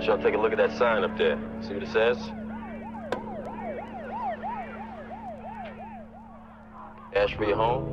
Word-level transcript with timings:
want 0.00 0.08
y'all 0.08 0.16
to 0.16 0.24
take 0.24 0.34
a 0.34 0.40
look 0.40 0.52
at 0.52 0.56
that 0.56 0.78
sign 0.78 1.04
up 1.04 1.14
there. 1.18 1.38
See 1.60 1.74
what 1.74 1.82
it 1.82 1.88
says? 1.90 2.16
Ashby 7.14 7.52
home. 7.52 7.86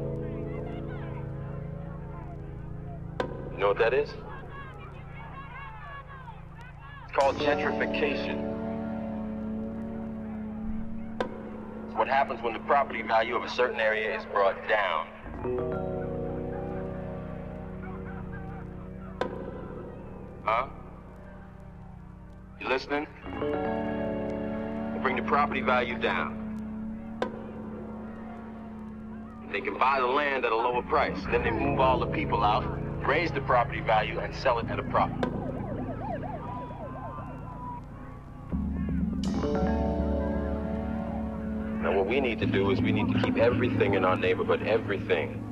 You 3.52 3.58
know 3.58 3.68
what 3.68 3.78
that 3.80 3.94
is? 3.94 4.10
It's 7.04 7.18
called 7.20 7.36
gentrification. 7.40 8.54
It's 11.88 11.96
what 11.96 12.08
happens 12.08 12.42
when 12.42 12.54
the 12.54 12.60
property 12.60 13.02
value 13.02 13.36
of 13.36 13.44
a 13.44 13.50
certain 13.50 13.82
area 13.82 14.18
is 14.18 14.24
brought 14.32 14.56
down. 14.70 15.08
Property 25.28 25.62
value 25.62 26.00
down. 26.00 26.46
They 29.52 29.62
can 29.62 29.78
buy 29.78 30.00
the 30.00 30.08
land 30.08 30.46
at 30.46 30.52
a 30.52 30.56
lower 30.56 30.82
price. 30.84 31.18
Then 31.32 31.44
they 31.44 31.52
move 31.52 31.80
all 31.80 32.00
the 32.00 32.08
people 32.08 32.44
out, 32.44 32.66
raise 33.06 33.32
the 33.32 33.42
property 33.42 33.82
value, 33.82 34.20
and 34.20 34.34
sell 34.34 34.60
it 34.60 34.70
at 34.70 34.80
a 34.80 34.84
profit. 34.84 35.18
Now 41.82 41.96
what 41.96 42.08
we 42.08 42.20
need 42.20 42.40
to 42.40 42.46
do 42.46 42.72
is 42.72 42.82
we 42.82 42.92
need 42.92 43.14
to 43.14 43.22
keep 43.22 43.38
everything 43.38 43.94
in 43.94 44.04
our 44.04 44.18
neighborhood, 44.18 44.64
everything. 44.64 45.44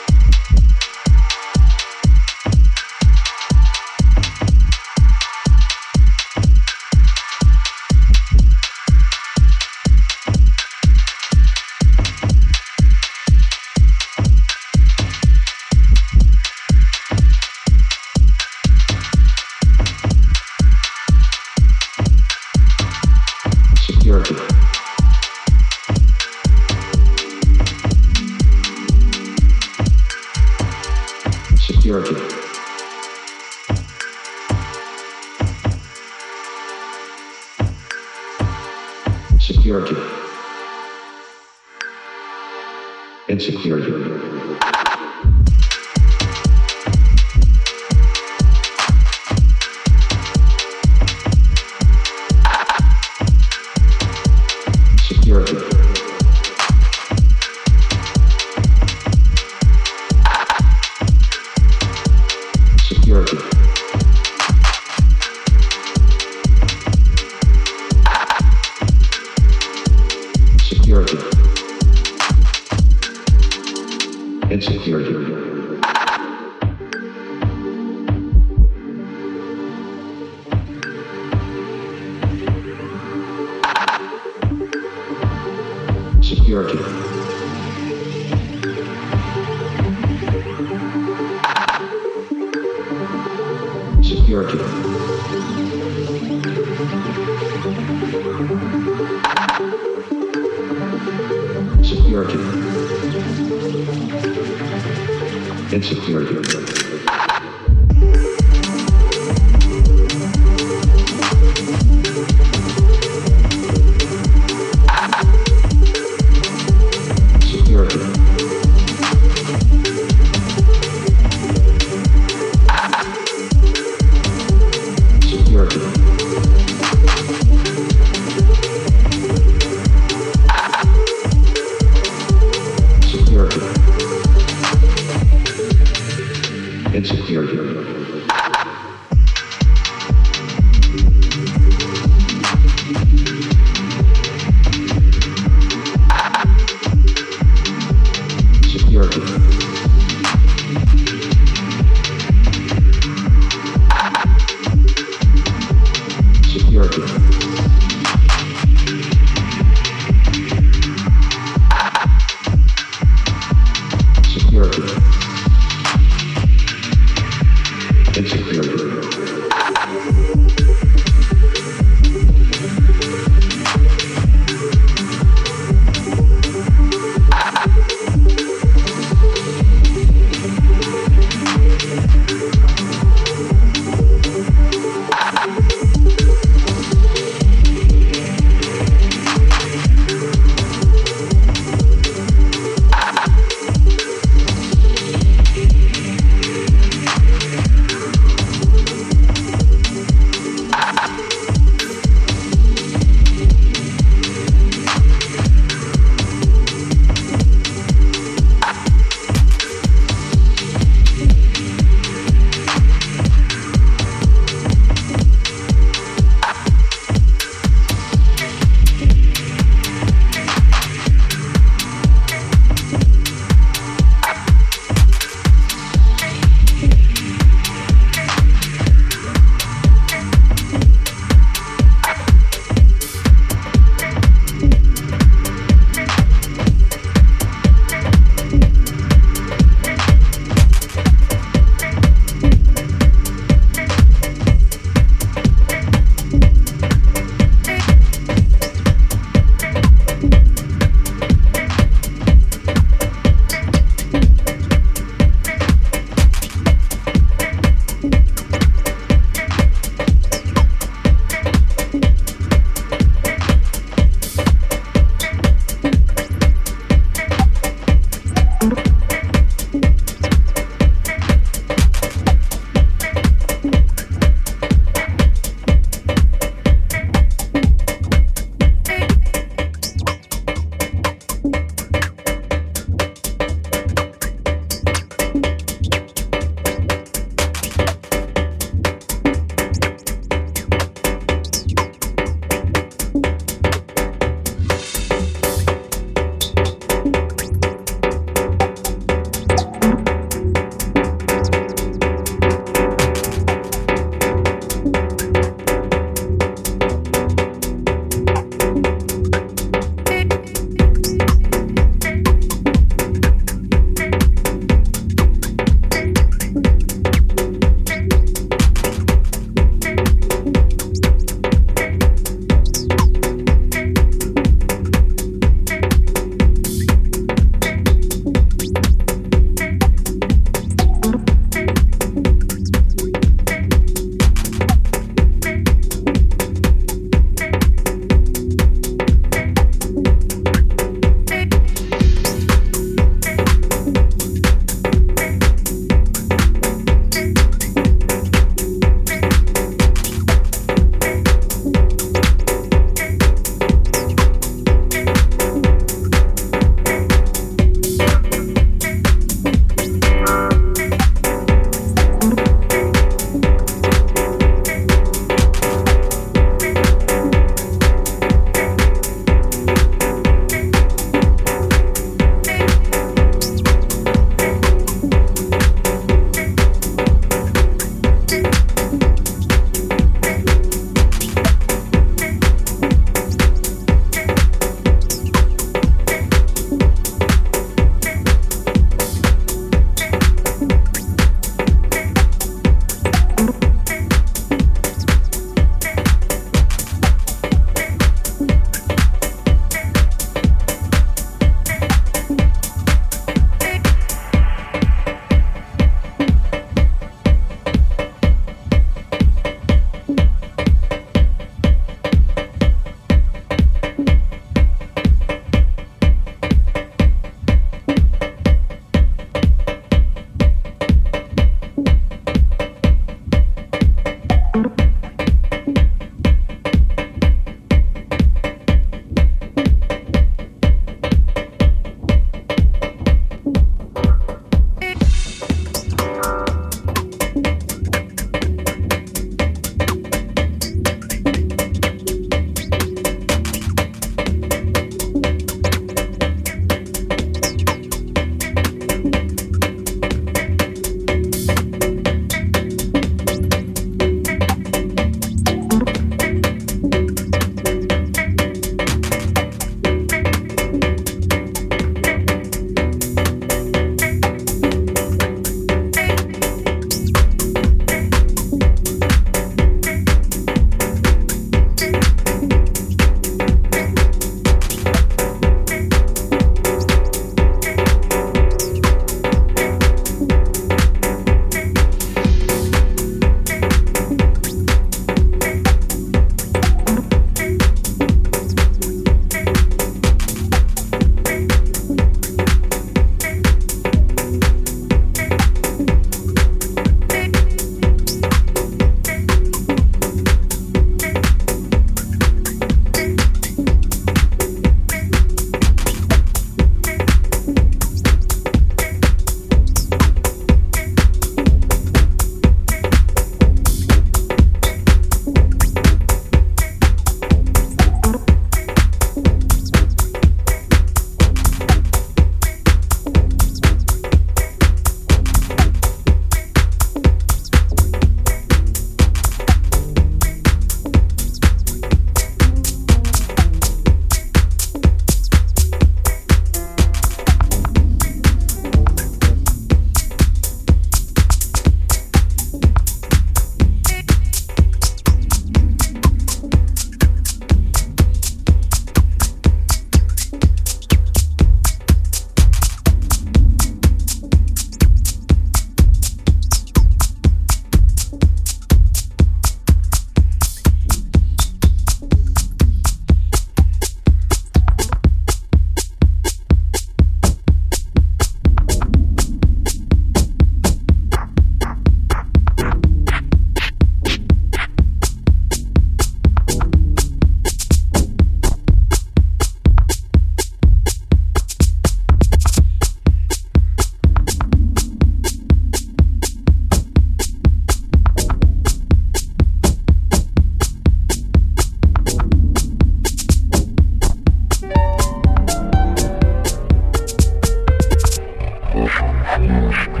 Awesome 598.73 599.17
Homeless 599.25 600.00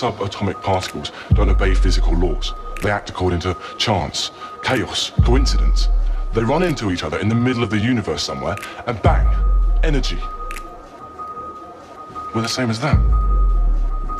subatomic 0.00 0.62
particles 0.62 1.12
don't 1.32 1.48
obey 1.48 1.74
physical 1.74 2.14
laws? 2.14 2.54
They 2.82 2.90
act 2.90 3.08
according 3.10 3.40
to 3.40 3.56
chance, 3.78 4.30
chaos, 4.62 5.10
coincidence. 5.24 5.88
They 6.34 6.42
run 6.42 6.62
into 6.62 6.90
each 6.90 7.02
other 7.02 7.18
in 7.18 7.28
the 7.28 7.34
middle 7.34 7.62
of 7.62 7.70
the 7.70 7.78
universe 7.78 8.22
somewhere, 8.22 8.56
and 8.86 9.00
bang, 9.00 9.26
energy. 9.82 10.18
We're 12.34 12.42
the 12.42 12.48
same 12.48 12.68
as 12.68 12.78
that. 12.80 12.98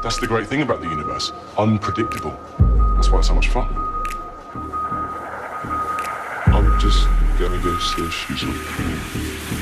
That's 0.03 0.19
the 0.19 0.27
great 0.27 0.47
thing 0.47 0.63
about 0.63 0.81
the 0.81 0.89
universe. 0.89 1.33
Unpredictable. 1.59 2.35
That's 2.95 3.11
why 3.11 3.19
it's 3.19 3.29
so 3.29 3.35
much 3.35 3.49
fun. 3.49 3.69
I'm 6.47 6.81
just 6.81 7.07
gonna 7.39 7.61
go 7.63 7.77
if 7.77 8.13
she's. 8.15 9.56